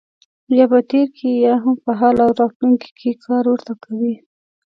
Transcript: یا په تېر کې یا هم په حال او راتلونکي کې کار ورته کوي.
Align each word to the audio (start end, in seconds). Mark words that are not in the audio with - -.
یا 0.57 0.65
په 0.71 0.79
تېر 0.89 1.07
کې 1.17 1.29
یا 1.45 1.53
هم 1.63 1.75
په 1.85 1.91
حال 1.99 2.15
او 2.25 2.31
راتلونکي 2.39 2.89
کې 2.99 3.11
کار 3.25 3.43
ورته 3.51 3.73
کوي. 3.83 4.13